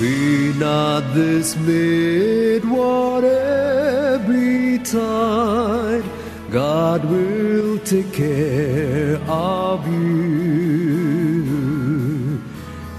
Be 0.00 0.52
not 0.54 1.12
this 1.12 1.52
dismayed, 1.52 2.64
whatever 2.64 3.90
betide, 4.82 6.04
God 6.50 7.04
will 7.04 7.78
take 7.80 8.12
care 8.12 9.16
of 9.28 9.86
you. 9.86 11.50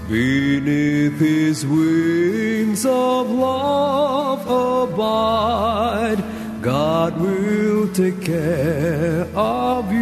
Beneath 0.08 1.18
His 1.18 1.66
wings 1.66 2.86
of 2.86 3.30
love 3.30 4.46
abide, 4.46 6.22
God 6.62 7.20
will 7.20 7.92
take 7.92 8.22
care 8.22 9.26
of 9.34 9.92
you. 9.92 10.01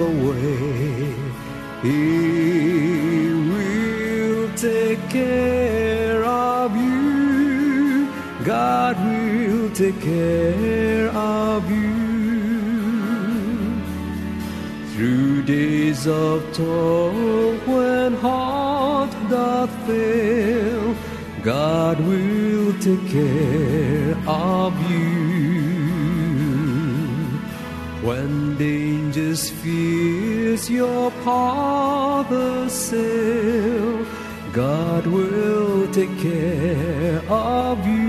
The 0.00 0.12
way. 0.26 1.14
He 1.82 3.32
will 3.52 4.44
take 4.56 5.02
care 5.10 6.24
of 6.24 6.74
you. 6.74 8.08
God 8.42 8.96
will 9.06 9.68
take 9.82 10.00
care 10.00 11.08
of 11.10 11.70
you. 11.70 11.90
Through 14.92 15.42
days 15.42 16.06
of 16.06 16.36
toil 16.54 17.56
when 17.70 18.14
heart 18.14 19.12
doth 19.28 19.72
fail, 19.86 20.96
God 21.42 21.96
will 22.00 22.72
take 22.86 23.06
care 23.18 24.16
of 24.26 24.72
you. 24.90 25.19
Dangers 29.30 29.50
fears 29.62 30.70
your 30.70 31.10
path 31.22 32.30
assail, 32.30 34.04
God 34.52 35.06
will 35.06 35.86
take 35.92 36.18
care 36.18 37.22
of 37.28 37.86
you. 37.86 38.00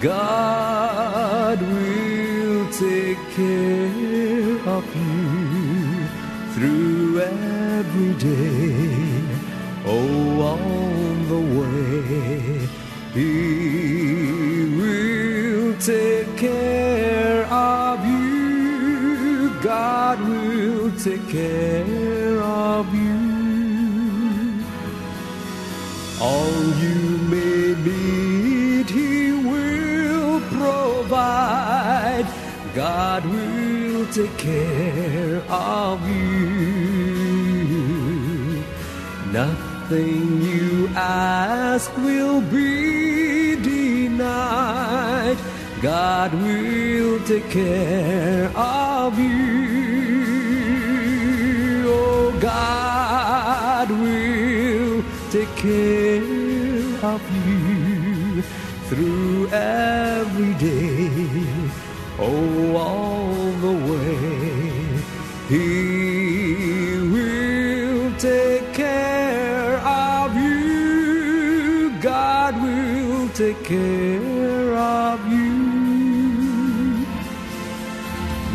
God 0.00 1.60
will 1.60 2.70
take 2.70 3.18
care 3.36 4.58
of 4.76 4.84
you 4.96 6.06
through 6.54 7.20
every 7.20 8.14
day. 8.14 9.20
Oh, 9.86 10.40
on 10.56 11.28
the 11.28 11.42
way, 11.58 12.68
He 13.12 13.30
will 14.78 15.74
take 15.78 16.36
care 16.36 16.73
God 20.14 20.28
will 20.28 20.92
take 20.92 21.28
care 21.28 22.40
of 22.40 22.94
you. 22.94 24.62
All 26.20 26.62
you 26.84 27.18
may 27.34 27.74
need, 27.82 28.88
He 28.88 29.32
will 29.32 30.40
provide. 30.56 32.26
God 32.76 33.26
will 33.26 34.06
take 34.12 34.38
care 34.38 35.42
of 35.50 36.08
you. 36.08 37.34
Nothing 39.32 40.42
you 40.42 40.90
ask 40.94 41.90
will 41.96 42.40
be 42.40 43.56
denied. 43.56 45.38
God 45.82 46.32
will 46.34 47.18
take 47.24 47.50
care 47.50 48.52
of 48.56 49.18
you. 49.18 49.63
God 53.84 54.00
will 54.00 55.04
take 55.30 55.54
care 55.56 56.22
of 57.04 57.20
you 57.46 58.40
through 58.88 59.48
every 59.48 60.54
day. 60.54 61.10
Oh, 62.18 62.76
all 62.76 63.34
the 63.66 63.76
way. 63.90 65.02
He 65.50 66.96
will 67.12 68.16
take 68.16 68.72
care 68.72 69.76
of 69.80 70.34
you. 70.34 71.90
God 72.00 72.54
will 72.62 73.28
take 73.34 73.62
care 73.64 74.74
of 74.78 75.30
you. 75.30 77.04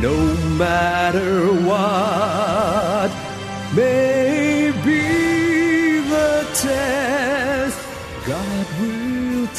No 0.02 0.18
matter 0.58 1.54
what 1.70 3.12
may 3.76 4.09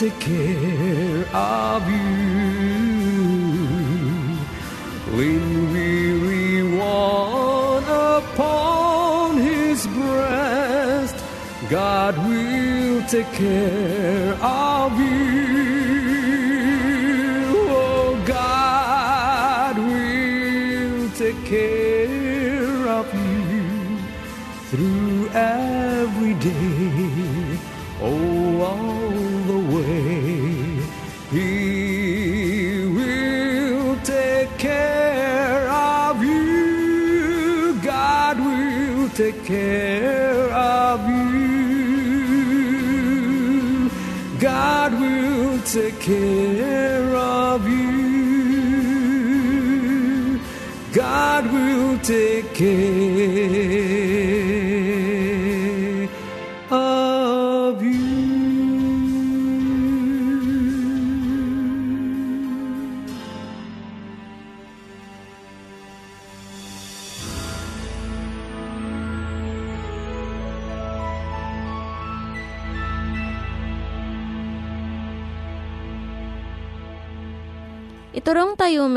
take 0.00 0.18
care 0.18 1.26
of 1.34 1.86
you. 1.90 2.00
When 5.14 5.72
weary 5.74 6.62
one 6.78 7.84
upon 7.84 9.36
his 9.36 9.86
breast, 9.88 11.16
God 11.68 12.16
will 12.26 13.02
take 13.08 13.30
care 13.32 14.32
of 14.42 14.98
you. 14.98 15.49
Take 39.20 39.44
care 39.44 40.50
of 40.50 40.98
you. 41.10 41.20
God 44.38 44.98
will 44.98 45.58
take 45.60 46.00
care 46.00 47.14
of 47.14 47.68
you. 47.68 48.00
God 50.94 51.52
will 51.52 51.98
take 51.98 52.54
care 52.54 53.89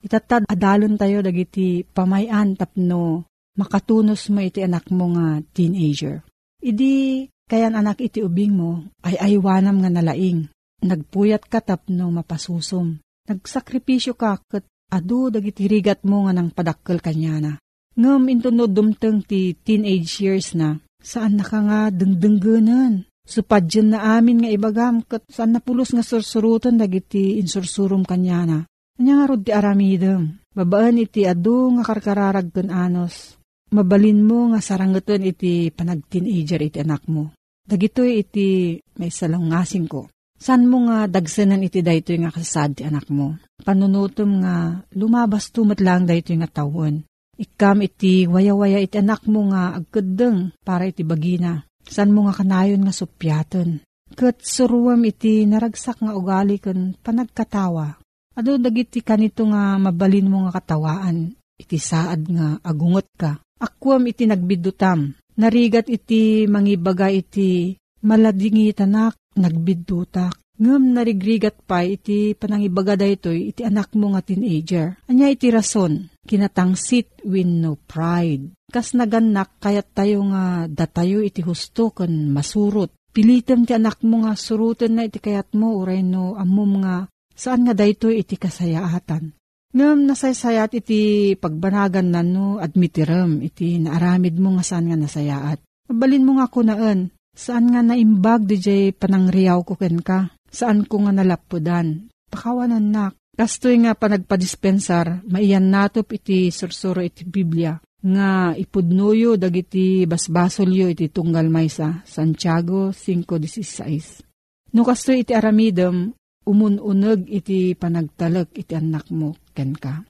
Itatad 0.00 0.48
adalon 0.48 0.96
tayo 0.96 1.20
dagiti 1.20 1.84
pamayan 1.84 2.56
tapno 2.56 3.28
makatunos 3.60 4.32
mo 4.32 4.40
iti 4.40 4.64
anak 4.64 4.88
mo 4.88 5.12
nga 5.12 5.44
teenager. 5.52 6.24
Idi 6.64 7.28
kayan 7.44 7.76
anak 7.76 8.00
iti 8.00 8.24
ubing 8.24 8.56
mo 8.56 8.88
ay 9.04 9.20
aywanam 9.20 9.84
nga 9.84 9.92
nalaing. 9.92 10.48
Nagpuyat 10.80 11.44
ka 11.44 11.60
tapno 11.60 12.08
mapasusom. 12.08 12.96
Nagsakripisyo 13.28 14.16
ka 14.16 14.40
kat 14.40 14.64
adu 14.88 15.28
dagiti 15.28 15.68
rigat 15.68 16.00
mo 16.08 16.24
nga 16.24 16.32
nang 16.32 16.48
padakkel 16.48 17.04
kanyana. 17.04 17.60
Ngam 18.00 18.32
intunod 18.32 18.72
dumteng 18.72 19.20
ti 19.20 19.52
teenage 19.52 20.24
years 20.24 20.56
na 20.56 20.80
saan 21.04 21.36
na 21.36 21.44
ka 21.44 21.60
nga 21.60 21.92
dengdenggenan. 21.92 23.04
Supadyan 23.28 23.92
na 23.92 24.16
amin 24.16 24.42
nga 24.42 24.50
ibagam 24.50 25.04
kat 25.04 25.28
saan 25.28 25.52
napulos 25.52 25.92
nga 25.92 26.00
sursurutan 26.00 26.80
dagiti 26.80 27.36
insursurum 27.36 28.02
kanyana. 28.08 28.64
Anya 29.00 29.16
nga 29.16 29.28
rod 29.32 29.40
ti 29.48 29.50
aramidem. 29.56 30.44
Babaan 30.52 31.00
iti 31.00 31.24
adu 31.24 31.72
nga 31.72 31.88
karkararag 31.88 32.52
ken 32.52 32.68
anos. 32.68 33.40
Mabalin 33.72 34.20
mo 34.20 34.52
nga 34.52 34.60
sarangeton 34.60 35.24
iti 35.24 35.72
panag-teenager 35.72 36.60
iti 36.60 36.84
anak 36.84 37.08
mo. 37.08 37.32
Dagitoy 37.64 38.20
iti 38.20 38.76
may 39.00 39.08
salungasing 39.08 39.88
ko. 39.88 40.12
San 40.36 40.68
mo 40.68 40.84
nga 40.84 41.08
dagsenan 41.08 41.64
iti 41.64 41.80
daytoy 41.80 42.20
nga 42.20 42.28
kasad 42.28 42.76
ti 42.76 42.82
anak 42.84 43.08
mo? 43.08 43.40
Panunutom 43.64 44.44
nga 44.44 44.84
lumabas 44.92 45.48
tumat 45.48 45.80
lang 45.80 46.04
daytoy 46.04 46.36
nga 46.36 46.60
tawon. 46.60 47.00
Ikam 47.40 47.80
iti 47.80 48.28
waya-waya 48.28 48.84
iti 48.84 49.00
anak 49.00 49.24
mo 49.24 49.48
nga 49.48 49.80
agkadeng 49.80 50.52
para 50.60 50.84
iti 50.84 51.08
bagina. 51.08 51.64
San 51.88 52.12
mo 52.12 52.28
nga 52.28 52.36
kanayon 52.36 52.84
nga 52.84 52.92
supyaton. 52.92 53.80
Kat 54.12 54.44
suruam 54.44 55.00
iti 55.08 55.48
naragsak 55.48 56.04
nga 56.04 56.12
ugali 56.12 56.60
ken 56.60 57.00
panagkatawa. 57.00 57.96
Ado 58.40 58.56
dagiti 58.56 59.04
kanito 59.04 59.44
nga 59.52 59.76
mabalin 59.76 60.24
mo 60.32 60.48
nga 60.48 60.56
katawaan. 60.56 61.36
Iti 61.60 61.76
saad 61.76 62.24
nga 62.24 62.56
agungot 62.64 63.12
ka. 63.12 63.36
Akwam 63.60 64.08
iti 64.08 64.24
nagbidutam. 64.24 65.12
Narigat 65.36 65.92
iti 65.92 66.48
mangibaga 66.48 67.12
iti 67.12 67.76
maladingi 68.00 68.72
tanak 68.72 69.20
nagbidutak. 69.36 70.40
Ngam 70.56 70.96
narigrigat 70.96 71.60
pa 71.68 71.84
iti 71.84 72.32
panangibaga 72.32 72.96
daytoy 72.96 73.52
iti 73.52 73.60
anak 73.60 73.92
mo 73.92 74.16
nga 74.16 74.24
teenager. 74.24 74.96
Anya 75.04 75.28
iti 75.28 75.52
rason, 75.52 76.08
kinatangsit 76.24 77.20
win 77.28 77.60
no 77.60 77.76
pride. 77.76 78.56
Kas 78.72 78.96
naganak 78.96 79.60
kayat 79.60 79.92
tayo 79.92 80.24
nga 80.32 80.64
datayo 80.64 81.20
iti 81.20 81.44
husto 81.44 81.92
kan 81.92 82.08
masurot. 82.32 82.88
Pilitem 83.12 83.68
ti 83.68 83.76
anak 83.76 84.00
mo 84.00 84.24
nga 84.24 84.32
surutan 84.32 84.96
na 84.96 85.04
iti 85.04 85.20
kayat 85.20 85.52
mo 85.52 85.76
uray 85.76 86.00
no 86.00 86.40
amom 86.40 86.80
nga 86.80 87.04
saan 87.40 87.64
nga 87.64 87.72
daytoy 87.72 88.20
iti 88.20 88.36
kasayaatan. 88.36 89.32
Ngam 89.72 90.04
nasaysayat 90.04 90.76
iti 90.76 91.32
pagbanagan 91.40 92.12
na 92.12 92.20
no 92.20 92.60
admitiram 92.60 93.40
iti 93.40 93.80
naaramid 93.80 94.36
mo 94.36 94.60
nga 94.60 94.64
saan 94.66 94.92
nga 94.92 94.98
nasayaat. 95.00 95.64
Mabalin 95.88 96.26
mo 96.26 96.36
nga 96.36 96.52
kunaan, 96.52 97.08
saan 97.32 97.72
nga 97.72 97.80
naimbag 97.80 98.44
di 98.44 98.60
jay 98.60 98.84
panangriyaw 98.92 99.64
ko 99.64 99.80
ken 99.80 100.04
ka, 100.04 100.28
saan 100.52 100.84
ko 100.84 101.06
nga 101.06 101.16
nalapudan. 101.16 102.10
Pakawanan 102.28 102.92
nak, 102.92 103.14
kastoy 103.38 103.78
nga 103.86 103.94
panagpadispensar, 103.96 105.24
maiyan 105.26 105.70
natop 105.70 106.12
iti 106.12 106.50
sursuro 106.50 107.00
iti 107.00 107.22
Biblia, 107.22 107.78
nga 108.02 108.54
ipudnuyo 108.54 109.38
dagiti 109.38 110.02
basbasolyo 110.02 110.90
iti 110.90 111.10
tunggal 111.14 111.46
maysa, 111.46 112.02
Santiago 112.06 112.90
5.16. 112.90 114.74
No 114.74 114.86
kastoy 114.86 115.26
iti 115.26 115.34
aramidem, 115.34 116.14
umununeg 116.46 117.28
iti 117.28 117.76
panagtalag 117.76 118.48
iti 118.56 118.72
anak 118.76 119.08
mo 119.12 119.36
ken 119.52 119.76
ka. 119.76 120.04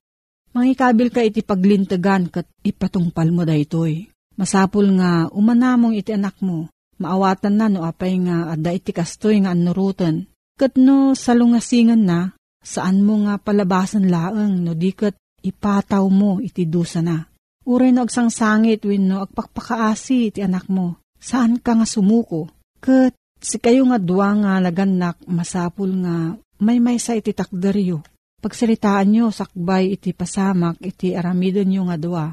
Mangikabil 0.50 1.08
ka 1.14 1.22
iti 1.22 1.46
paglintegan 1.46 2.26
kat 2.26 2.46
ipatungpal 2.66 3.30
mo 3.30 3.46
daytoy. 3.46 4.10
Masapul 4.34 4.98
nga 4.98 5.28
umanamong 5.30 5.94
iti 5.94 6.16
anak 6.16 6.40
mo, 6.42 6.66
maawatan 6.98 7.54
na 7.54 7.66
no 7.68 7.84
apay 7.86 8.18
nga 8.24 8.56
adda 8.56 8.72
iti 8.74 8.90
kastoy 8.90 9.38
nga 9.44 9.54
anurutan. 9.54 10.26
Kat 10.58 10.74
no 10.80 11.14
salungasingan 11.14 12.02
na, 12.02 12.34
saan 12.60 13.04
mo 13.04 13.20
nga 13.28 13.36
palabasan 13.38 14.08
laeng 14.08 14.64
no 14.64 14.72
di 14.74 14.90
kat 14.96 15.14
ipataw 15.44 16.04
mo 16.08 16.40
iti 16.40 16.66
dusa 16.66 17.04
na. 17.04 17.20
Uray 17.68 17.92
no 17.92 18.08
agsangsangit 18.08 18.82
win 18.88 19.06
no 19.06 19.22
agpakpakaasi 19.22 20.32
iti 20.32 20.40
anak 20.40 20.66
mo. 20.72 20.98
Saan 21.20 21.60
ka 21.60 21.76
nga 21.76 21.84
sumuko? 21.84 22.48
Kat 22.80 23.12
si 23.40 23.56
kayo 23.56 23.88
nga 23.88 23.98
duwa 23.98 24.36
nga 24.36 24.52
naganak 24.60 25.16
masapul 25.24 25.90
nga 26.04 26.36
may 26.60 26.76
may 26.78 27.00
sa 27.00 27.16
iti 27.16 27.32
takderyo. 27.32 28.04
Pagsalitaan 28.40 29.08
nyo, 29.12 29.26
sakbay 29.28 29.96
iti 29.96 30.16
pasamak, 30.16 30.80
iti 30.80 31.12
aramidon 31.12 31.68
nyo 31.68 31.82
nga 31.88 31.96
dua. 32.00 32.26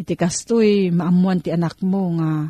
Iti 0.00 0.16
kastoy, 0.16 0.88
maamuan 0.88 1.44
ti 1.44 1.52
anak 1.52 1.84
mo 1.84 2.16
nga, 2.16 2.48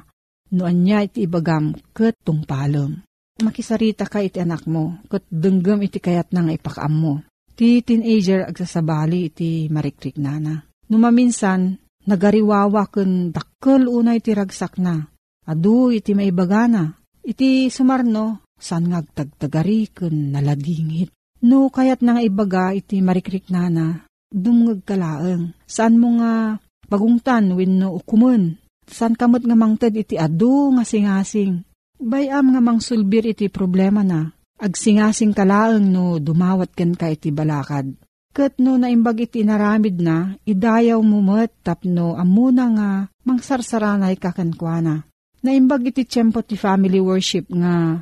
noan 0.55 0.77
niya 0.87 1.03
iti 1.03 1.27
ibagam, 1.27 1.75
ket 1.91 2.15
tungpalem. 2.23 3.03
Makisarita 3.43 4.07
ka 4.07 4.23
iti 4.23 4.39
anak 4.39 4.63
mo, 4.71 5.03
ket 5.11 5.27
denggem 5.27 5.83
iti 5.83 5.99
kayat 5.99 6.31
nang 6.31 6.55
ipakaam 6.55 6.95
mo. 6.95 7.15
Ti 7.51 7.83
teenager 7.83 8.47
agsasabali 8.47 9.27
iti 9.27 9.67
marikrik 9.67 10.15
nana. 10.15 10.63
Numaminsan, 10.87 11.83
nagariwawa 12.07 12.95
ken 12.95 13.35
dakkel 13.35 13.91
unay 13.91 14.23
ti 14.23 14.35
ragsak 14.35 14.79
na. 14.79 15.03
Adu 15.51 15.91
iti 15.91 16.15
maibagana. 16.15 17.00
Iti 17.21 17.69
sumarno, 17.69 18.45
san 18.57 18.89
ngagtagtagari 18.89 19.93
ken 19.93 20.33
naladingit. 20.33 21.13
No 21.45 21.73
kayat 21.73 22.05
nga 22.05 22.21
ibaga 22.21 22.77
iti 22.77 23.01
marikrik 23.01 23.49
nana, 23.49 24.05
dumngag 24.29 24.85
kalaeng. 24.85 25.57
Saan 25.65 25.97
mo 25.97 26.21
nga 26.21 26.61
pagungtan 26.89 27.57
wenno 27.57 27.97
ukumen. 27.97 28.61
San 28.85 29.17
kamot 29.17 29.47
nga 29.47 29.57
mangted 29.57 29.95
iti 29.97 30.21
adu 30.21 30.75
nga 30.77 30.85
singasing. 30.85 31.65
Bayam 32.01 32.57
nga 32.57 32.61
mangsulbir 32.65 33.29
iti 33.29 33.49
problema 33.53 34.01
na. 34.05 34.33
Agsingasing 34.61 35.33
kalaeng 35.33 35.89
no 35.89 36.21
dumawat 36.21 36.77
ken 36.77 36.93
ka 36.93 37.09
iti 37.09 37.33
balakad. 37.33 37.97
Kat 38.31 38.63
no 38.63 38.79
naimbag 38.79 39.27
iti 39.27 39.43
naramid 39.43 39.99
na, 39.99 40.39
idayaw 40.47 41.03
mo 41.03 41.19
met 41.19 41.51
tapno 41.67 42.15
amuna 42.15 42.65
nga 42.71 42.91
mangsarsaranay 43.27 44.15
kakankwana. 44.21 45.10
Naimbag 45.41 45.89
iti 45.89 46.05
tiyempo 46.05 46.45
ti 46.45 46.61
family 46.61 47.01
worship 47.01 47.49
nga 47.49 47.97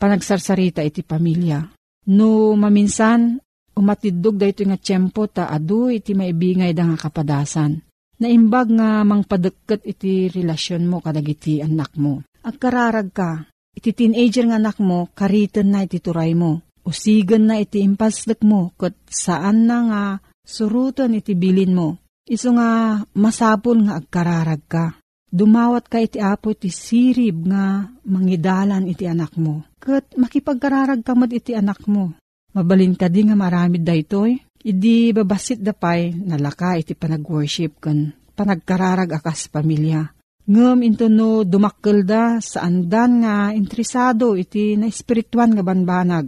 panagsarsarita 0.00 0.82
iti 0.82 1.06
pamilya. 1.06 1.62
No 2.10 2.58
maminsan, 2.58 3.38
umatidog 3.78 4.34
da 4.34 4.50
ito 4.50 4.66
nga 4.66 4.74
tiyempo 4.74 5.30
ta 5.30 5.46
adu 5.46 5.92
iti 5.92 6.18
maibingay 6.18 6.74
da 6.74 6.90
nga 6.90 6.98
kapadasan. 6.98 7.78
Naimbag 8.20 8.68
nga 8.74 9.00
mangpadagkat 9.06 9.86
iti 9.86 10.28
relasyon 10.28 10.84
mo 10.84 11.00
kadagiti 11.00 11.62
anak 11.64 11.96
mo. 11.96 12.20
Agkararag 12.44 13.08
ka, 13.14 13.48
iti 13.72 13.96
teenager 13.96 14.44
nga 14.50 14.60
anak 14.60 14.76
mo, 14.82 15.08
karitan 15.16 15.72
na 15.72 15.88
iti 15.88 16.02
turay 16.04 16.36
mo. 16.36 16.60
Usigan 16.84 17.48
na 17.48 17.60
iti 17.60 17.80
impasdak 17.80 18.44
mo, 18.44 18.76
kat 18.76 18.96
saan 19.08 19.64
na 19.64 19.78
nga 19.88 20.02
surutan 20.44 21.16
iti 21.16 21.32
bilin 21.32 21.72
mo. 21.72 21.96
Iso 22.28 22.52
nga 22.52 23.00
masapol 23.16 23.88
nga 23.88 23.96
agkararag 23.96 24.62
ka. 24.68 24.99
Dumawat 25.30 25.86
ka 25.86 26.02
iti 26.02 26.18
apo 26.18 26.50
iti 26.50 26.74
sirib 26.74 27.46
nga 27.46 27.86
mangidalan 28.10 28.90
iti 28.90 29.06
anak 29.06 29.38
mo. 29.38 29.62
Kat 29.78 30.10
makipagkararag 30.18 31.06
ka 31.06 31.14
mat 31.14 31.30
iti 31.30 31.54
anak 31.54 31.86
mo. 31.86 32.18
Mabalin 32.50 32.98
ka 32.98 33.06
di 33.06 33.22
nga 33.30 33.38
maramid 33.38 33.86
da 33.86 33.94
itoy. 33.94 34.34
Idi 34.60 35.14
babasit 35.14 35.62
da 35.62 35.72
pay 35.72 36.12
nalaka 36.12 36.76
iti 36.76 36.92
panag-worship 36.98 37.80
kan 37.80 38.12
panagkararag 38.36 39.08
akas 39.08 39.48
pamilya. 39.48 40.12
Ngem 40.50 40.82
into 40.82 41.06
no 41.06 41.46
dumakkel 41.46 42.02
da 42.02 42.42
sa 42.42 42.66
andan 42.66 43.22
nga 43.22 43.54
interesado 43.54 44.34
iti 44.34 44.74
na 44.74 44.90
espirituan 44.90 45.54
nga 45.54 45.62
banbanag. 45.62 46.26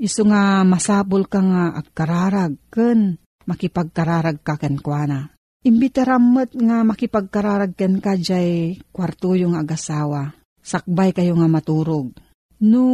Iso 0.00 0.24
nga 0.24 0.64
masapol 0.64 1.28
ka 1.28 1.44
nga 1.44 1.64
agkararag 1.76 2.56
ken 2.72 3.20
makipagkararag 3.44 4.40
ka 4.40 4.56
kenkwana. 4.56 5.37
Imbitaramot 5.66 6.54
nga 6.54 6.86
makipagkararag 6.86 7.74
ken 7.74 7.98
ka 7.98 8.14
jay 8.14 8.78
kwarto 8.94 9.34
yung 9.34 9.58
agasawa. 9.58 10.30
Sakbay 10.62 11.10
kayo 11.10 11.34
nga 11.34 11.50
maturog. 11.50 12.14
No 12.62 12.84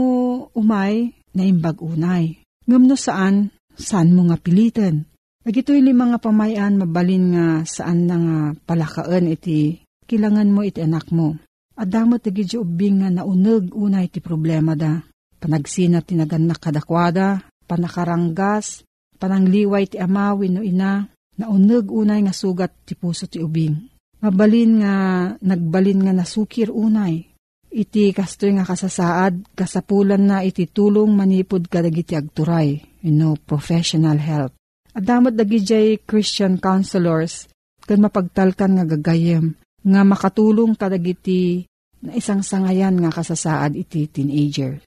umay, 0.56 1.12
naimbag 1.36 1.84
unay. 1.84 2.40
Ngam 2.64 2.88
no 2.88 2.96
saan, 2.96 3.52
saan 3.76 4.16
mo 4.16 4.24
nga 4.28 4.40
pilitan. 4.40 5.04
Nagitoy 5.44 5.84
lima 5.84 6.08
nga 6.08 6.20
pamayan 6.20 6.80
mabalin 6.80 7.36
nga 7.36 7.46
saan 7.68 8.08
na 8.08 8.16
nga 8.16 8.38
palakaan 8.64 9.28
iti 9.28 9.84
kilangan 10.08 10.48
mo 10.48 10.64
iti 10.64 10.80
anak 10.80 11.12
mo. 11.12 11.36
Adamot 11.76 12.24
iti 12.24 12.56
ubing 12.56 13.04
nga 13.04 13.12
nauneg 13.12 13.76
unay 13.76 14.08
iti 14.08 14.24
problema 14.24 14.72
da. 14.72 15.04
Panagsina 15.36 16.00
tinaganak 16.00 16.64
kadakwada, 16.64 17.44
panakaranggas, 17.68 18.88
panangliway 19.20 19.84
ti 19.84 20.00
amawin 20.00 20.56
no 20.56 20.62
ina, 20.64 21.12
nauneg 21.38 21.90
unay 21.90 22.22
nga 22.24 22.34
sugat 22.34 22.72
ti 22.86 22.94
puso 22.94 23.26
ti 23.26 23.42
ubing. 23.42 23.90
Mabalin 24.24 24.72
nga 24.80 24.94
nagbalin 25.36 26.00
nga 26.06 26.12
nasukir 26.16 26.72
unay. 26.72 27.28
Iti 27.74 28.14
kastoy 28.14 28.54
nga 28.54 28.62
kasasaad, 28.62 29.58
kasapulan 29.58 30.22
na 30.22 30.46
iti 30.46 30.70
tulong 30.70 31.10
manipod 31.10 31.66
kadagiti 31.66 32.14
agturay, 32.14 32.78
you 33.02 33.10
know, 33.10 33.34
professional 33.34 34.14
help. 34.14 34.54
Adamot 34.94 35.34
dagijay 35.34 36.06
Christian 36.06 36.62
counselors, 36.62 37.50
kan 37.82 37.98
mapagtalkan 37.98 38.78
nga 38.78 38.86
gagayem, 38.86 39.58
nga 39.82 40.00
makatulong 40.06 40.78
kadagiti 40.78 41.66
na 41.98 42.14
isang 42.14 42.46
sangayan 42.46 42.94
nga 43.02 43.10
kasasaad 43.10 43.74
iti 43.74 44.06
teenager. 44.06 44.78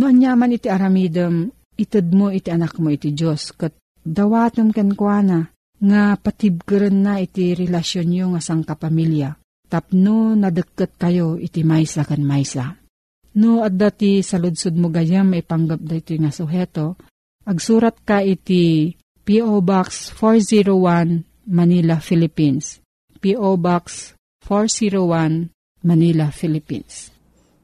Noon 0.00 0.24
yaman 0.24 0.56
iti 0.56 0.72
aramidem, 0.72 1.52
ited 1.76 2.08
mo 2.16 2.32
iti 2.32 2.48
anak 2.48 2.80
mo 2.80 2.88
iti 2.88 3.12
Diyos, 3.12 3.52
kat 3.52 3.76
dawatom 4.00 4.72
ken 4.72 4.96
kuana, 4.96 5.44
nga 5.80 6.14
patibgeren 6.20 7.00
na 7.00 7.18
iti 7.18 7.56
relasyon 7.56 8.06
nyo 8.08 8.24
nga 8.36 8.40
sang 8.44 8.62
kapamilya. 8.62 9.36
Tapno 9.70 10.36
nadagkat 10.36 11.00
kayo 11.00 11.40
iti 11.40 11.64
maysa 11.64 12.04
kan 12.04 12.20
maysa. 12.20 12.76
No 13.40 13.62
adda 13.62 13.94
ti 13.94 14.20
saludsud 14.20 14.74
mo 14.74 14.90
gayam 14.90 15.32
ipanggap 15.32 15.80
da 15.80 15.94
iti 15.96 16.18
nga 16.18 16.34
suheto, 16.34 16.98
agsurat 17.46 17.94
ka 18.02 18.20
iti 18.20 18.92
P.O. 19.22 19.62
Box 19.62 20.10
401 20.18 21.46
Manila, 21.46 22.02
Philippines. 22.02 22.82
P.O. 23.22 23.54
Box 23.60 24.16
401 24.42 25.54
Manila, 25.86 26.34
Philippines. 26.34 27.14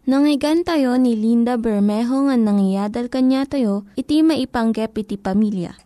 Nangyigan 0.06 0.62
tayo 0.62 0.94
ni 0.94 1.18
Linda 1.18 1.58
Bermejo 1.58 2.30
nga 2.30 2.38
nangyadal 2.38 3.11
kanya 3.11 3.42
tayo, 3.50 3.82
iti 3.99 4.23
maipanggep 4.23 4.94
iti 5.02 5.18
pamilya. 5.18 5.86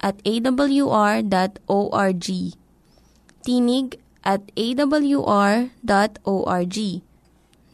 at 0.00 0.20
awr.org. 0.24 1.26
Tinig 3.46 3.88
at 4.26 4.42
awr.org. 4.58 5.70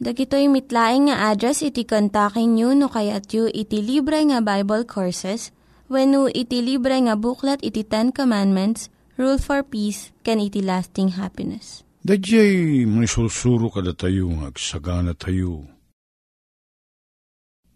Dagitoy 0.03 0.51
mitlaing 0.51 1.07
nga 1.07 1.31
address 1.31 1.63
iti 1.63 1.87
kontakin 1.87 2.59
nyo 2.59 2.75
no 2.75 2.91
kayat 2.91 3.31
yu 3.31 3.47
iti 3.47 3.79
libre 3.79 4.19
nga 4.27 4.43
Bible 4.43 4.83
Courses 4.83 5.55
when 5.87 6.11
iti 6.35 6.59
libre 6.59 6.99
nga 7.07 7.15
buklat 7.15 7.63
iti 7.63 7.87
Ten 7.87 8.11
Commandments, 8.11 8.91
Rule 9.15 9.39
for 9.39 9.63
Peace, 9.63 10.11
can 10.25 10.43
iti 10.43 10.59
lasting 10.59 11.15
happiness. 11.15 11.87
Dajay 12.03 12.83
manisulsuro 12.83 13.71
kada 13.71 13.95
tayo 13.95 14.27
nga 14.35 14.51
agsagana 14.51 15.15
tayo. 15.15 15.63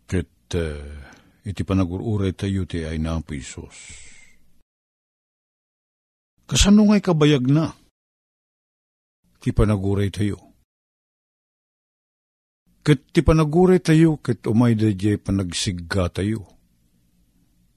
Ket 0.04 0.52
uh, 0.60 0.84
iti 1.48 1.64
panagururay 1.64 2.36
tayo 2.36 2.68
ti 2.68 2.84
ay 2.84 3.00
na 3.00 3.24
Isos. 3.32 4.04
Kasano 6.48 6.88
nga'y 6.88 7.04
kabayag 7.04 7.44
na? 7.52 7.76
Ti 9.44 9.52
panaguray 9.52 10.08
tayo. 10.08 10.40
Ket 12.88 13.12
ti 13.12 13.20
panaguray 13.20 13.84
tayo, 13.84 14.16
ket 14.24 14.48
umay 14.48 14.80
da 14.80 14.88
panagsigga 15.20 16.08
tayo. 16.08 16.48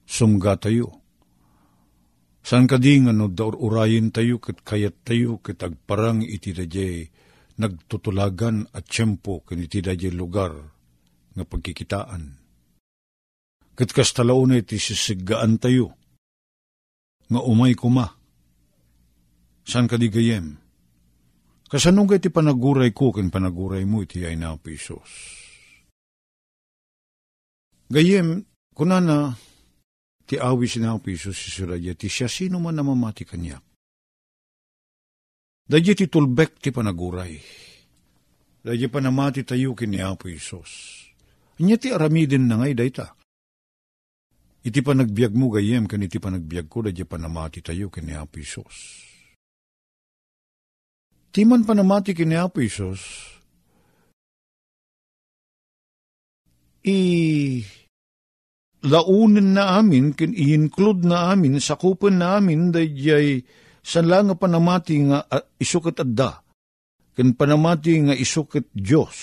Sumga 0.06 0.54
tayo. 0.54 1.02
San 2.46 2.70
kadi 2.70 3.02
nga 3.02 3.10
no 3.10 3.26
daur 3.26 3.58
urayin 3.58 4.14
tayo, 4.14 4.38
ket 4.38 4.62
kayat 4.62 5.02
tayo, 5.02 5.42
ket 5.42 5.66
agparang 5.66 6.22
iti 6.22 6.54
da 6.54 6.62
nagtutulagan 7.58 8.70
at 8.70 8.86
tiyempo 8.86 9.42
ken 9.42 9.66
iti 9.66 9.82
da 9.82 9.98
lugar 10.14 10.54
nga 11.34 11.42
pagkikitaan. 11.42 12.22
Ket 13.74 13.90
kastalaon 13.90 14.54
iti 14.54 14.78
sisiggaan 14.78 15.58
tayo, 15.58 15.90
nga 17.26 17.42
umay 17.42 17.74
kuma. 17.74 18.19
San 19.70 19.86
kadi 19.86 20.10
gayem? 20.10 20.58
Kasanong 21.70 22.18
iti 22.18 22.26
panaguray 22.26 22.90
ko 22.90 23.14
ken 23.14 23.30
panaguray 23.30 23.86
mo 23.86 24.02
iti 24.02 24.26
ay 24.26 24.34
na 24.34 24.58
pisos. 24.58 25.38
Gayem, 27.86 28.42
kunana, 28.74 29.38
ti 30.26 30.42
awis 30.42 30.74
na 30.82 30.90
ang 30.90 30.98
piso 30.98 31.30
si 31.30 31.54
Suraya, 31.54 31.94
ti 31.94 32.10
siya 32.10 32.26
sino 32.26 32.58
man 32.58 32.74
na 32.74 32.82
mamati 32.82 33.22
kanya. 33.22 33.62
Dadya 35.70 35.94
ti 35.94 36.10
tulbek 36.10 36.58
ti 36.58 36.74
panaguray. 36.74 37.38
Dadya 38.66 38.90
panamati 38.90 39.46
tayo 39.46 39.78
kini 39.78 40.02
Apo 40.02 40.26
Isos. 40.26 41.06
Anya 41.62 41.78
ti 41.78 41.94
aramidin 41.94 42.50
na 42.50 42.58
ngay 42.58 42.74
dayta. 42.74 43.14
Iti 44.66 44.82
panagbiag 44.82 45.30
mo 45.30 45.46
gayem 45.54 45.86
kan 45.86 46.02
iti 46.02 46.18
panagbiag 46.18 46.66
ko 46.66 46.82
dadya 46.90 47.06
panamati 47.06 47.62
tayo 47.62 47.86
kini 47.86 48.18
Apo 48.18 48.42
Isos. 48.42 49.09
Ti 51.30 51.46
man 51.46 51.62
panamati 51.62 52.10
kini 52.10 52.34
Apo 52.34 52.58
Isos, 52.58 53.30
i 56.82 56.98
launin 58.82 59.54
na 59.54 59.78
amin, 59.78 60.10
kin 60.18 60.34
i-include 60.34 61.06
na 61.06 61.30
amin, 61.30 61.62
sakupan 61.62 62.18
na 62.18 62.42
amin, 62.42 62.74
dayjay 62.74 63.46
san 63.78 64.10
lang 64.10 64.26
nga 64.26 64.36
panamati 64.42 64.98
nga 65.06 65.22
uh, 65.22 65.44
isukat 65.60 66.02
adda, 66.02 66.42
kin 67.14 67.38
panamati 67.38 68.10
nga 68.10 68.14
isukat 68.16 68.66
Diyos, 68.74 69.16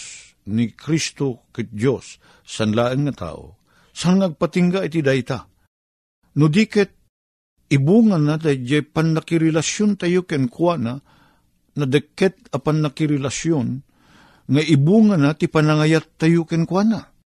ni 0.47 0.71
Kristo 0.71 1.51
ket 1.51 1.67
Diyos, 1.75 2.23
san 2.47 2.71
lang 2.71 3.03
nga 3.03 3.27
tao, 3.27 3.59
san 3.91 4.23
nagpatingga 4.23 4.87
iti 4.87 5.03
dayta. 5.03 5.43
No 6.39 6.47
diket, 6.47 6.93
ibungan 7.67 8.23
na 8.31 8.39
dayjay 8.39 8.85
pannakirelasyon 8.85 9.99
tayo 9.99 10.23
ken 10.23 10.47
kuana, 10.47 11.16
na 11.77 11.85
deket 11.85 12.49
apan 12.49 12.81
nakirelasyon, 12.81 13.67
nga 14.47 14.61
ibungan 14.63 15.21
na 15.21 15.37
ti 15.37 15.45
panangayat 15.45 16.17
tayo 16.17 16.43
ken 16.43 16.65
kuana 16.65 17.17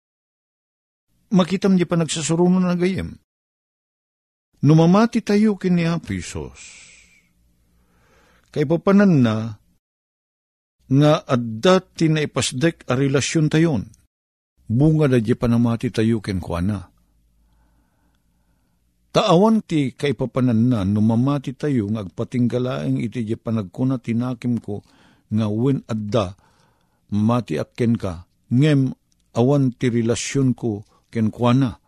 makitam 1.31 1.79
di 1.79 1.87
pa 1.87 1.95
nagsasurungan 1.97 2.67
na 2.67 2.77
gayem. 2.77 3.15
Numamati 4.61 5.25
tayo 5.25 5.57
kini 5.57 5.89
Apo 5.89 6.13
Isos. 6.13 6.61
Kay 8.51 8.67
papanan 8.67 9.25
na, 9.25 9.37
nga 10.91 11.13
adda 11.23 11.81
ti 11.81 12.11
na 12.11 12.27
ipasdek 12.27 12.85
a 12.91 12.99
relasyon 12.99 13.47
tayon, 13.47 13.87
bunga 14.67 15.07
da 15.07 15.23
di 15.23 15.33
panamati 15.39 15.89
tayo 15.95 16.19
ken 16.19 16.43
kuana. 16.43 16.91
Taawan 19.11 19.67
ti 19.67 19.91
kay 19.91 20.15
papanan 20.15 20.71
na, 20.71 20.87
numamati 20.87 21.51
tayo 21.59 21.91
nga 21.91 22.07
agpatinggalaeng 22.07 23.03
iti 23.03 23.27
di 23.27 23.35
panagkuna 23.35 23.99
tinakim 23.99 24.63
ko, 24.63 24.87
nga 25.35 25.51
wen 25.51 25.83
adda, 25.91 26.39
mati 27.11 27.59
akken 27.59 27.99
ka, 27.99 28.31
ngem 28.55 28.95
awan 29.35 29.75
ti 29.75 29.91
relasyon 29.91 30.55
ko 30.55 30.87
kenkwana. 31.11 31.83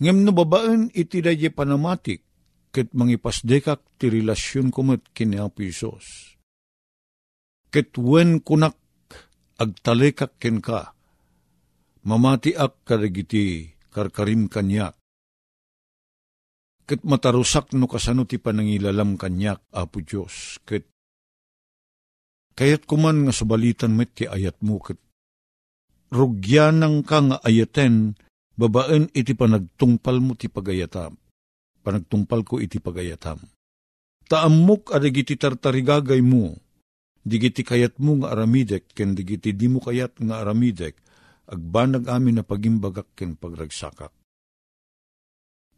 Ngem 0.00 0.24
no 0.24 0.32
babaan 0.32 0.88
iti 0.96 1.20
daye 1.20 1.52
panamatik, 1.52 2.24
ket 2.72 2.92
mangipasdekak 2.96 3.84
ti 4.00 4.08
relasyon 4.08 4.72
kumot 4.72 5.12
kini 5.12 5.36
Apo 5.36 5.64
Isos. 5.64 6.36
Ket 7.68 7.92
wen 8.00 8.40
kunak 8.40 8.76
agtalekak 9.60 10.40
ken 10.40 10.64
ka, 10.64 10.96
mamatiak 12.08 12.88
kadagiti 12.88 13.76
karkarim 13.92 14.48
kanyak. 14.48 14.97
Ket 16.88 17.04
matarusak 17.04 17.76
no 17.76 17.84
kasano 17.84 18.24
ti 18.24 18.40
panangilalam 18.40 19.20
kanyak, 19.20 19.60
Apo 19.76 20.00
Diyos, 20.00 20.56
ket 20.64 20.88
kayat 22.56 22.88
kuman 22.88 23.28
nga 23.28 23.32
subalitan 23.36 23.92
met 23.92 24.16
ti 24.16 24.24
ayat 24.24 24.56
mo, 24.64 24.80
ket 24.80 24.96
rugyanang 26.08 27.04
ka 27.04 27.20
nga 27.20 27.36
ayaten, 27.44 28.16
babaen 28.56 29.12
iti 29.12 29.36
panagtungpal 29.36 30.16
mo 30.18 30.32
ti 30.32 30.48
pagayatam. 30.48 31.12
Panagtungpal 31.84 32.40
ko 32.42 32.56
iti 32.56 32.80
pagayatam. 32.80 33.36
Taamok 34.24 34.92
adagiti 34.96 35.36
tartarigagay 35.36 36.24
mo, 36.24 36.56
digiti 37.20 37.64
kayat 37.68 38.00
mo 38.00 38.24
nga 38.24 38.32
aramidek, 38.32 38.96
ken 38.96 39.12
digiti 39.12 39.52
di 39.52 39.68
mo 39.68 39.84
kayat 39.84 40.16
nga 40.24 40.40
aramidek, 40.40 40.96
agbanag 41.52 42.08
amin 42.08 42.40
na 42.40 42.44
pagimbagak 42.44 43.12
ken 43.12 43.36
pagragsakak. 43.36 44.17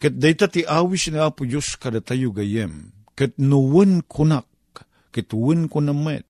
Ket 0.00 0.16
dayta 0.16 0.48
ti 0.48 0.64
awis 0.64 1.12
na 1.12 1.28
Apo 1.28 1.44
Diyos 1.44 1.76
kada 1.76 2.00
tayo 2.00 2.32
gayem, 2.32 2.88
ket 3.12 3.36
nuwen 3.36 4.00
kunak, 4.08 4.48
ket 5.12 5.28
wen 5.36 5.68
kunamet, 5.68 6.24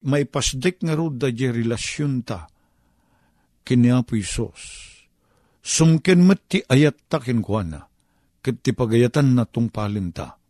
may 0.00 0.24
pasdek 0.24 0.80
nga 0.80 0.96
ro 0.96 1.12
da 1.12 1.28
relasyon 1.28 2.24
ta, 2.24 2.48
kiniapo 3.68 4.16
Isos. 4.16 4.96
Sumken 5.60 6.24
met 6.24 6.40
ti 6.48 6.64
ayat 6.64 6.96
ta 7.12 7.20
kinkwana, 7.20 7.84
ket 8.40 8.64
ti 8.64 8.72
pagayatan 8.72 9.36
na 9.36 9.44
tungpalin 9.44 10.16
ta. 10.16 10.40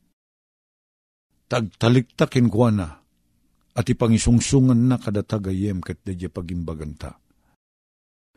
Tagtalik 1.51 2.15
ta 2.15 2.31
kinkwana, 2.31 3.03
at 3.75 3.87
ipangisungsungan 3.91 4.87
na 4.87 5.03
kadatagayem 5.03 5.83
ket 5.83 5.99
dadya 6.07 6.31
pagimbagan 6.31 6.95
ta. 6.95 7.19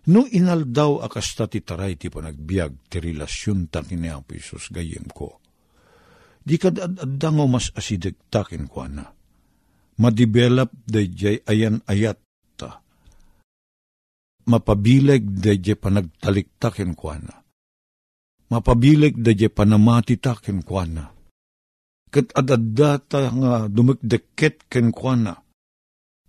No 0.09 0.25
inaldaw 0.25 1.05
akasta 1.05 1.45
ti 1.45 1.61
taray 1.61 1.93
ti 1.95 2.09
panagbiag 2.09 2.89
ti 2.89 2.97
relasyon 2.97 3.69
ta 3.69 3.85
kiniapo 3.85 4.33
Isos 4.33 4.73
gayem 4.73 5.05
ko. 5.13 5.37
Di 6.41 6.57
kad 6.57 6.81
addango 6.81 7.45
mas 7.45 7.69
asideg 7.77 8.17
ta 8.31 8.41
kinkwana. 8.41 9.05
Madevelop 9.99 10.71
dayjay 10.87 11.43
ayan 11.45 11.83
ayat 11.85 12.17
mapabileg 14.49 15.29
dadya 15.29 15.77
panagtaliktakin 15.77 16.97
kuana. 16.97 17.45
Mapabileg 18.49 19.21
dadya 19.21 19.53
panamati 19.53 20.17
takin 20.17 20.65
kuana. 20.65 21.13
Kat 22.09 22.33
adadata 22.33 23.29
nga 23.29 23.69
dumikdeket 23.69 24.65
ken 24.65 24.89
kuana. 24.89 25.37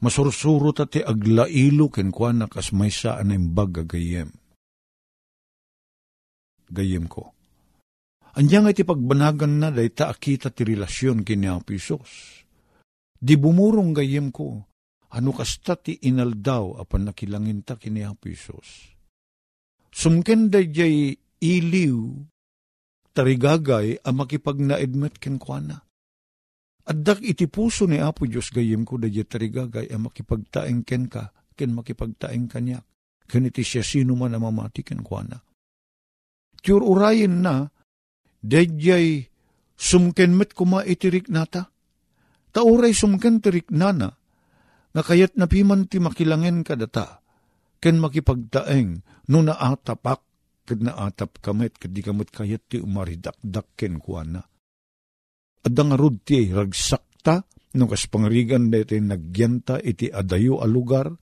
Masursuro 0.00 0.72
ta 0.72 0.88
ti 0.88 1.04
aglailo 1.04 1.92
ken 1.92 2.08
kuana 2.08 2.48
kas 2.48 2.72
may 2.72 2.88
saan 2.88 3.36
ang 3.36 3.52
baga 3.52 3.84
gayem. 3.84 4.32
Gayem 6.72 7.04
ko. 7.04 7.36
Anya 8.40 8.64
nga 8.64 8.72
ti 8.72 8.86
pagbanagan 8.86 9.60
na 9.60 9.68
day 9.68 9.90
ta 9.92 10.08
akita 10.08 10.54
ti 10.54 10.64
relasyon 10.64 11.26
kini 11.26 11.50
Apisos. 11.50 12.40
Di 13.20 13.36
bumurong 13.36 13.92
gayem 13.92 14.32
ko, 14.32 14.64
ano 15.10 15.30
kasta 15.34 15.76
ti 15.76 15.98
inaldaw 16.06 16.80
apan 16.80 17.10
nakilangin 17.10 17.66
ta 17.66 17.74
kini 17.76 18.06
Apo. 18.06 18.30
Sumken 19.90 20.48
da 20.48 20.62
jay 20.62 21.18
iliw 21.42 21.98
tarigagay 23.10 23.98
a 24.00 24.10
makipagnaedmet 24.14 25.18
ken 25.18 25.36
kuana. 25.36 25.89
Addak 26.88 27.20
iti 27.20 27.44
puso 27.50 27.84
ni 27.84 28.00
Apo 28.00 28.24
Diyos 28.24 28.48
gayem 28.48 28.88
ko 28.88 28.96
da 28.96 29.06
jay 29.06 29.28
tarigagay 29.28 29.92
a 29.92 29.96
makipagtaeng 30.00 30.82
ken 30.86 31.12
ka, 31.12 31.28
ken 31.52 31.76
makipagtaeng 31.76 32.48
kanyak. 32.48 32.84
Ken 33.28 33.46
iti 33.46 33.62
siya 33.62 33.84
sino 33.84 34.16
man 34.16 34.34
a 34.34 34.40
mamati 34.40 34.80
ken 34.80 35.04
kuana. 35.04 35.38
Tiyur 36.60 36.82
urayin 36.82 37.44
na, 37.44 37.68
dayjay 38.40 39.28
sumken 39.76 40.36
met 40.36 40.56
kuma 40.56 40.84
itirik 40.84 41.28
nata. 41.28 41.72
Tauray 42.50 42.90
sumken 42.90 43.38
tirik 43.38 43.70
nana, 43.70 44.10
nga 44.90 45.02
kayat 45.06 45.38
napiman 45.38 45.86
ti 45.86 46.02
makilangin 46.02 46.66
kadata, 46.66 47.22
ken 47.78 48.02
makipagdaeng 48.02 49.06
no 49.30 49.38
naatapak, 49.38 50.20
kad 50.66 50.82
naatap 50.82 51.38
kamet, 51.38 51.78
kad 51.78 51.94
di 51.94 52.02
kamet 52.02 52.34
kayat 52.34 52.66
ti 52.66 52.82
umaridakdak 52.82 53.70
ken 53.78 54.02
kuana. 54.02 54.42
Adang 55.60 55.92
arud 55.92 56.24
ti 56.24 56.48
ragsakta, 56.48 57.44
no 57.76 57.84
kas 57.84 58.08
pangarigan 58.08 58.72
deti 58.72 58.96
nagyanta 58.96 59.76
iti 59.76 60.08
adayo 60.08 60.64
a 60.64 60.66
lugar, 60.66 61.12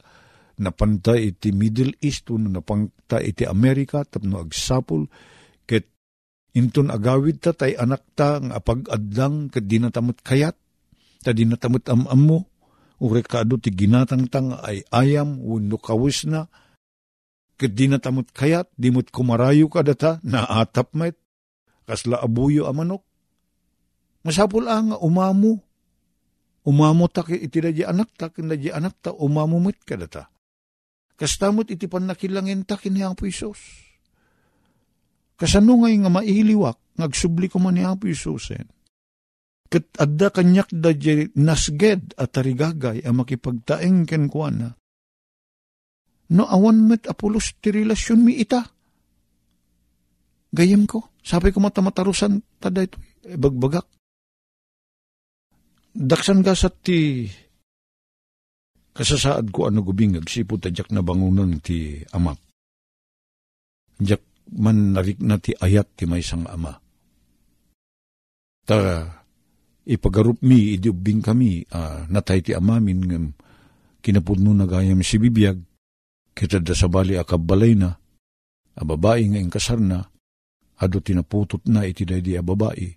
napanta 0.62 1.18
iti 1.18 1.51
Middle 1.51 1.98
East, 1.98 2.31
no 2.31 2.46
napanta 2.46 3.18
iti 3.18 3.42
Amerika, 3.42 4.07
tapno 4.07 4.38
agsapul, 4.46 5.11
ket 5.66 5.90
inton 6.55 6.94
agawid 6.94 7.42
ta 7.42 7.51
tay 7.51 7.74
anak 7.74 8.14
ta 8.14 8.38
nga 8.38 8.62
apag-adlang 8.62 9.51
ket 9.51 9.66
di 9.66 9.83
natamot 9.83 10.22
kayat, 10.22 10.55
ta 11.27 11.35
di 11.35 11.42
natamot 11.42 11.83
am-am 11.90 12.22
mo, 12.22 12.38
urekado 13.03 13.59
ti 13.59 13.74
ginatangtang 13.74 14.55
ay 14.62 14.87
ayam 14.94 15.42
uno 15.42 15.83
kawis 15.83 16.31
na, 16.31 16.46
ket 17.59 17.74
di 17.74 17.90
natamot 17.90 18.31
kayat, 18.31 18.70
di 18.79 18.94
mo't 18.94 19.11
kumarayo 19.11 19.66
ka 19.66 19.83
data, 19.83 20.22
naatap 20.22 20.94
met, 20.94 21.18
kasla 21.90 22.22
abuyo 22.22 22.70
a 22.70 22.72
manok. 22.74 23.08
Masapul 24.26 24.66
ang 24.66 24.98
umamu, 24.98 25.54
umamu 26.66 27.07
ta 27.09 27.22
iti 27.28 27.59
da 27.62 27.70
anak 27.90 28.14
ta, 28.18 28.33
kin 28.33 28.50
da 28.50 28.57
anak 28.57 28.98
ta, 28.98 29.14
umamu 29.14 29.62
met 29.62 29.78
ka 29.87 29.94
data. 29.94 30.26
Kastamot 31.18 31.70
iti 31.70 31.90
pan 31.90 32.07
nakilangin 32.07 32.66
ta 32.66 32.78
kini 32.78 33.02
ang 33.02 33.18
Isos. 33.26 33.59
Kasano 35.38 35.83
ngay 35.83 36.02
nga 36.02 36.11
mailiwak, 36.11 36.98
ngagsubli 36.98 37.46
ko 37.50 37.62
man 37.62 37.78
ni 37.78 37.83
ang 37.87 37.98
Isosen 38.02 38.78
ket 39.68 39.92
adda 40.00 40.33
kanyak 40.33 40.72
da 40.72 40.90
nasged 41.37 42.16
at 42.16 42.33
tarigagay 42.33 43.04
a 43.04 43.12
makipagtaeng 43.12 44.09
ken 44.09 44.26
kuana. 44.33 44.72
No 46.33 46.44
awan 46.48 46.88
met 46.88 47.09
apulos 47.09 47.57
ti 47.61 47.72
relasyon 47.72 48.20
mi 48.24 48.37
ita. 48.40 48.64
Gayem 50.48 50.88
ko. 50.88 51.12
Sabi 51.20 51.52
ko 51.52 51.61
matamatarusan 51.61 52.61
tada 52.61 52.85
ito. 52.85 52.96
E, 53.24 53.37
bagbagak. 53.37 53.85
Daksan 55.94 56.44
gasat 56.44 56.74
ti 56.85 57.29
kasasaad 58.92 59.55
ko 59.55 59.70
ano 59.70 59.87
gubing 59.87 60.18
agsipo 60.18 60.59
tadyak 60.59 60.90
na 60.90 61.07
bangunan 61.07 61.62
ti 61.62 62.03
amak. 62.12 62.38
Jak 64.03 64.22
man 64.59 64.94
narik 64.94 65.22
na 65.22 65.38
ti 65.38 65.55
ayat 65.55 65.94
ti 65.94 66.05
may 66.11 66.22
sang 66.22 66.46
ama. 66.51 66.74
Ta 68.66 68.77
ipagarup 69.88 70.44
mi 70.44 70.77
idubing 70.77 71.24
kami 71.24 71.64
uh, 71.72 72.05
natay 72.12 72.44
ti 72.44 72.53
amamin 72.53 73.01
ngem 73.09 73.27
kinapudno 74.05 74.53
na 74.53 74.68
gayam 74.68 75.01
si 75.01 75.16
bibiyag 75.16 75.57
kita 76.37 76.61
da 76.61 76.77
sabali 76.77 77.16
akabalay 77.16 77.72
na 77.72 77.96
a 78.79 78.83
babae 78.85 79.24
nga 79.33 79.59
kasar 79.59 79.81
na 79.81 80.05
ado 80.79 81.01
tinaputot 81.01 81.64
na 81.66 81.88
iti 81.88 82.05
di 82.05 82.37
a 82.37 82.44
babae 82.44 82.88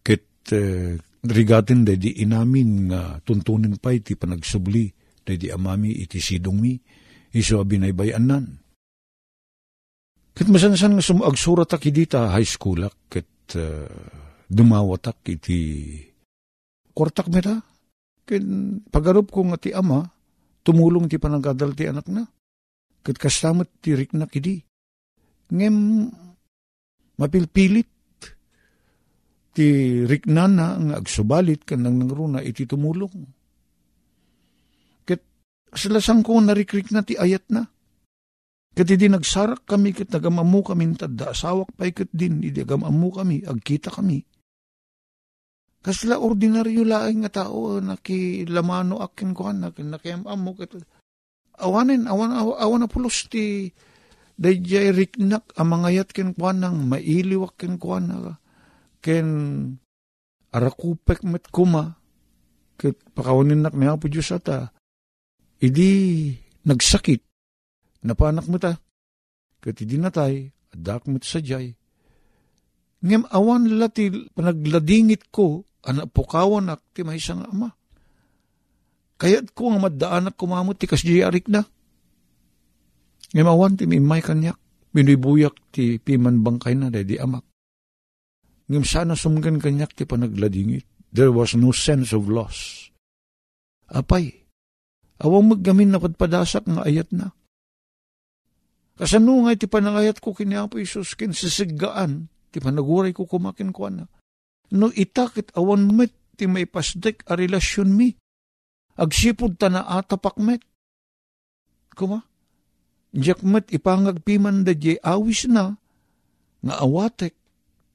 ket 0.00 0.24
uh, 0.54 0.96
rigatin 1.26 1.86
da 1.86 1.94
di 1.94 2.22
inamin 2.22 2.90
nga 2.90 3.22
tuntunin 3.22 3.78
pa 3.78 3.94
iti 3.94 4.18
panagsubli 4.18 4.90
da 5.22 5.38
di 5.38 5.48
amami 5.50 6.02
iti 6.02 6.18
sidong 6.18 6.58
mi 6.58 6.74
iso 7.32 7.62
abinaybayan 7.62 8.26
nan 8.26 8.44
ket 10.34 10.50
masansan 10.50 10.98
nga 10.98 11.04
sumagsurat 11.04 11.70
akidita 11.70 12.34
high 12.34 12.48
school 12.48 12.82
ak 12.82 12.96
ket 13.06 13.30
uh, 13.54 13.86
dumawatak 14.52 15.24
iti 15.32 15.60
kwartak 16.92 17.32
meta. 17.32 17.64
Ken 18.22 18.78
pagarup 18.92 19.32
ko 19.32 19.42
nga 19.48 19.58
ti 19.58 19.74
ama, 19.74 20.06
tumulong 20.62 21.08
ti 21.10 21.18
pananggadal 21.18 21.74
ti 21.74 21.88
anak 21.88 22.06
na. 22.06 22.22
Ket 23.02 23.18
kastamat 23.18 23.66
ti 23.82 23.98
riknak 23.98 24.30
idi. 24.38 24.62
Ngem 25.50 26.08
mapilpilit 27.18 27.88
ti 29.52 30.00
riknan 30.08 30.52
na 30.56 30.66
nga 30.80 30.94
agsubalit 30.98 31.62
kan 31.68 31.84
nang 31.84 32.00
nangruna 32.00 32.40
iti 32.40 32.64
tumulong. 32.64 33.12
Ket 35.04 35.22
salasang 35.72 36.24
ko 36.24 36.40
narikrik 36.40 36.88
na 36.90 37.04
ti 37.04 37.14
ayat 37.20 37.46
na. 37.52 37.62
Ket 38.72 38.88
di 38.88 39.08
nagsarak 39.08 39.68
kami 39.68 39.92
ket 39.92 40.08
nagamamu 40.08 40.64
kami 40.64 40.96
tadda 40.96 41.36
asawak 41.36 41.68
pa 41.76 41.84
ket 41.92 42.08
din 42.10 42.40
idi 42.40 42.64
agamamu 42.64 43.12
kami 43.12 43.44
agkita 43.44 43.92
kami 43.92 44.24
Kasla 45.82 46.14
ordinaryo 46.22 46.86
laing 46.86 47.26
nga 47.26 47.42
tao 47.42 47.82
nakilamano 47.82 49.02
akin 49.02 49.34
ko 49.34 49.50
na 49.50 49.74
nakiyamam 49.74 50.38
mo 50.38 50.54
kat 50.54 50.78
awanin 51.58 52.06
awan 52.06 52.38
awan 52.38 52.86
na 52.86 52.88
pulos 52.88 53.26
ti 53.26 53.66
dayjay 54.38 54.94
riknak 54.94 55.42
amangayat 55.58 56.14
ken 56.14 56.38
kuan 56.38 56.62
nang 56.62 56.86
mailiwak 56.86 57.58
ken 57.58 57.82
kuan 57.82 58.14
ken 59.02 59.28
arakupek 60.54 61.26
met 61.26 61.44
kuma 61.50 61.98
ket 62.78 62.96
pakawanin 63.12 63.66
nak 63.66 63.74
ni 63.74 63.90
Apo 63.90 64.06
Diyos 64.06 64.30
ata 64.30 64.70
idi 65.58 66.30
nagsakit 66.62 67.22
napanak 68.06 68.46
mo 68.46 68.56
ta 68.62 68.78
ket 69.58 69.76
idi 69.82 69.98
natay 69.98 70.48
adak 70.72 71.10
met 71.10 71.26
sadyay 71.26 71.74
ngem 73.02 73.26
awan 73.34 73.66
lati 73.82 74.08
panagladingit 74.32 75.34
ko 75.34 75.66
anak 75.82 76.14
pukawan 76.14 76.70
ak 76.70 76.80
ti 76.94 77.02
may 77.02 77.18
isang 77.18 77.42
ama. 77.42 77.74
Kayat 79.18 79.54
ko 79.54 79.70
nga 79.70 79.78
maddaan 79.82 80.30
ak 80.30 80.38
kumamot 80.38 80.78
ti 80.78 80.86
kasdi 80.86 81.22
arik 81.22 81.46
na. 81.50 81.62
Ngemawan 83.32 83.78
ti 83.78 83.88
mimay 83.88 84.20
kanyak, 84.20 84.58
binubuyak 84.92 85.54
ti 85.74 85.98
piman 85.98 86.42
bangkay 86.42 86.74
na 86.74 86.90
di 86.90 87.16
amak. 87.18 87.42
Ngem 88.70 88.84
sana 88.86 89.14
sumgan 89.18 89.58
kanyak 89.58 89.96
ti 89.96 90.04
panagladingit. 90.06 90.86
There 91.12 91.32
was 91.32 91.56
no 91.58 91.70
sense 91.74 92.16
of 92.16 92.28
loss. 92.30 92.88
Apay, 93.92 94.48
awang 95.20 95.52
maggamin 95.52 95.92
na 95.92 96.00
padpadasak 96.00 96.64
nga 96.64 96.88
ayat 96.88 97.12
na. 97.12 97.36
Kasano 98.96 99.44
nga 99.44 99.52
ti 99.56 99.68
panangayat 99.68 100.22
ko 100.22 100.32
kiniapo 100.32 100.80
Isus 100.80 101.12
kin 101.12 101.36
sisigaan, 101.36 102.32
ti 102.48 102.60
panaguray 102.60 103.12
ko 103.12 103.28
kumakin 103.28 103.72
ko 103.72 103.92
na 103.92 104.08
no 104.72 104.88
itakit 104.88 105.52
awan 105.52 105.92
met 105.92 106.12
ti 106.34 106.48
may 106.48 106.64
pasdek 106.64 107.28
a 107.28 107.36
relasyon 107.36 107.92
mi. 107.92 108.08
Agsipod 108.96 109.60
ta 109.60 109.68
na 109.68 109.84
atapak 109.84 110.40
met. 110.40 110.64
Kuma? 111.92 112.24
Diyak 113.12 113.44
met 113.44 113.68
ipangagpiman 113.68 114.64
da 114.64 114.72
di 114.72 114.96
awis 114.96 115.44
na, 115.44 115.76
nga 116.64 116.74
awatek, 116.80 117.36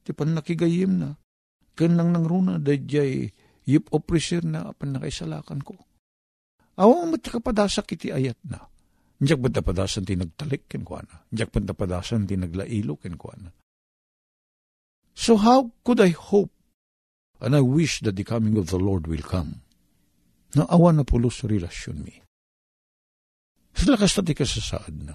ti 0.08 0.15
pan 0.15 0.32
nakigayim 0.32 1.04
na, 1.04 1.20
kanang 1.76 2.15
nang 2.15 2.24
runa 2.24 2.56
da 2.56 2.72
di 2.72 3.28
yip 3.67 3.91
opresir 3.91 4.48
na 4.48 4.72
pan 4.72 4.96
nakaisalakan 4.96 5.60
ko. 5.60 5.76
Awang 6.80 7.12
met 7.12 7.28
kapadasak 7.28 8.00
iti 8.00 8.15
ayat 8.15 8.39
na. 8.48 8.63
Diyak 9.20 9.43
ba't 9.43 9.54
napadasan 9.60 10.08
ti 10.08 10.15
nagtalik 10.15 10.72
ken 10.72 10.88
kwa 10.88 11.04
na. 11.04 11.28
Diyak 11.28 11.52
ba't 11.52 11.67
napadasan 11.67 12.24
ti 12.24 12.39
naglailo 12.39 12.96
ken 12.96 13.20
kwa 13.20 13.36
na. 13.36 13.52
So 15.17 15.36
how 15.36 15.74
could 15.84 16.00
I 16.00 16.13
hope 16.15 16.54
And 17.39 17.56
I 17.56 17.62
wish 17.62 18.02
that 18.02 18.15
the 18.15 18.24
coming 18.24 18.58
of 18.58 18.67
the 18.67 18.80
Lord 18.82 19.06
will 19.08 19.22
come. 19.22 19.62
Na 20.56 20.65
awa 20.70 20.93
na 20.93 21.04
pulos 21.06 21.46
relasyon 21.46 22.02
mi. 22.02 22.15
Sa 23.78 23.93
lakas 23.93 24.17
tati 24.17 24.34
kasasaad 24.34 24.96
na. 25.06 25.13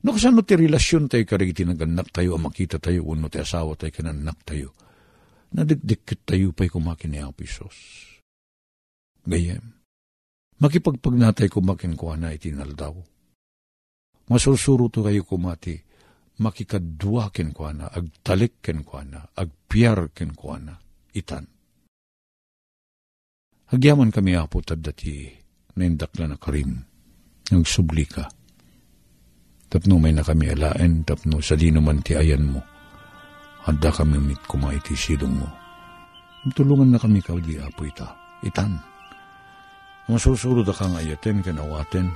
No 0.00 0.16
kasano 0.16 0.40
ti 0.40 0.56
relasyon 0.56 1.12
tayo 1.12 1.28
karigiti 1.28 1.68
naganak 1.68 2.08
tayo, 2.08 2.40
makita 2.40 2.80
tayo, 2.80 3.04
uno 3.04 3.28
ti 3.28 3.36
asawa 3.36 3.76
tayo, 3.76 3.92
kananak 3.92 4.40
tayo. 4.48 4.72
Nadikdikit 5.52 6.24
tayo 6.24 6.56
pa'y 6.56 6.72
kumakin 6.72 7.10
ni 7.12 7.20
Apisos. 7.20 7.76
Gayem, 9.28 9.60
makipagpagnatay 10.56 11.52
kumakin 11.52 12.00
ko 12.00 12.16
na 12.16 12.32
itinaldaw. 12.32 12.96
Masursuro 14.32 14.88
to 14.88 15.04
kayo 15.04 15.26
kumati, 15.26 15.76
makikadwakin 16.40 17.52
ko 17.52 17.68
na, 17.68 17.92
agtalikken 17.92 18.86
ko 18.86 19.04
na, 19.04 19.20
agpiyarkin 19.36 20.32
ko 20.32 20.56
na 20.56 20.80
itan. 21.12 21.44
Hagyaman 23.68 24.10
kami 24.10 24.34
apo 24.34 24.64
tad 24.64 24.80
dati 24.80 25.28
naindak 25.76 26.16
na 26.18 26.40
karim 26.40 26.74
ng 27.52 27.62
subli 27.62 28.08
ka. 28.08 28.39
Tapno 29.70 30.02
may 30.02 30.10
na 30.10 30.26
kami 30.26 30.50
alaen, 30.50 31.06
tapno 31.06 31.38
sa 31.38 31.54
di 31.54 31.70
naman 31.70 32.02
ti 32.02 32.18
ayan 32.18 32.42
mo. 32.42 32.58
Handa 33.62 33.94
kami 33.94 34.18
mit 34.18 34.42
kumay 34.50 34.82
ti 34.82 34.98
silong 34.98 35.30
mo. 35.30 35.48
Tulungan 36.50 36.90
na 36.90 36.98
kami 36.98 37.22
ka 37.22 37.38
di 37.38 37.54
apo 37.54 37.86
ita. 37.86 38.10
Itan. 38.42 38.74
Masurusuro 40.10 40.66
da 40.66 40.74
kang 40.74 40.98
ayaten 40.98 41.38
kanawaten. 41.38 42.10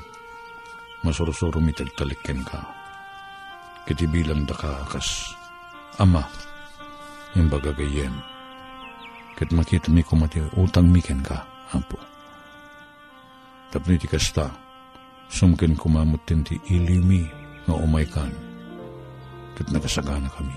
Masurusuro 1.06 1.62
mitagtalikken 1.62 2.42
ka. 2.42 2.58
Kitibilang 3.86 4.50
da 4.50 4.58
ka 4.58 4.82
kas. 4.90 5.30
Ama, 6.02 6.26
yung 7.38 7.46
bagagayem 7.46 8.10
Kat 9.38 9.50
makita 9.54 9.94
mi 9.94 10.02
kumati 10.02 10.42
utang 10.58 10.90
miken 10.90 11.22
ka, 11.22 11.42
apo. 11.74 11.98
Tapno 13.70 13.94
ti 13.94 14.06
kasta, 14.06 14.50
sumken 15.26 15.74
kumamot 15.78 16.22
ti 16.26 16.58
ilimi 16.70 17.43
nga 17.64 17.74
umay 17.76 18.06
kan. 18.08 18.30
Kat 19.54 19.70
nakasagana 19.70 20.28
kami. 20.34 20.56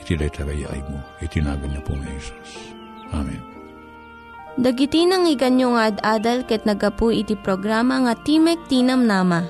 Iti 0.00 0.16
day 0.16 0.32
tagayay 0.32 0.80
mo, 0.88 0.98
itinagan 1.20 1.70
niya 1.70 1.82
po 1.84 1.92
nga 1.94 2.08
Jesus. 2.08 2.74
Amen. 3.12 3.42
Dagiti 4.58 5.06
nang 5.06 5.30
iganyo 5.30 5.76
nga 5.76 5.94
ad-adal 5.94 6.42
ket 6.44 6.66
nagapu 6.66 7.14
iti 7.14 7.38
programa 7.38 8.02
nga 8.02 8.14
Timek 8.18 8.66
Tinam 8.66 9.06
Nama. 9.06 9.46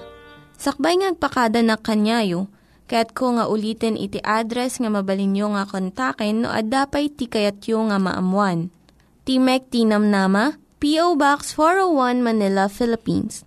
Sakbay 0.61 1.01
ngagpakada 1.01 1.65
na 1.65 1.81
kanyayo, 1.81 2.53
Kaya't 2.91 3.15
ko 3.15 3.39
nga 3.39 3.47
ulitin 3.47 3.95
iti 3.95 4.19
address 4.27 4.83
nga 4.83 4.91
mabalinyo 4.91 5.55
nga 5.55 5.63
kontaken 5.63 6.43
no 6.43 6.51
ad-dapay 6.51 7.07
tikayatyo 7.07 7.87
nga 7.87 8.03
maamuan. 8.03 8.75
Timek 9.23 9.71
Tinam 9.71 10.11
Nama, 10.11 10.59
P.O. 10.83 11.15
Box 11.15 11.55
401 11.55 12.19
Manila, 12.19 12.67
Philippines. 12.67 13.47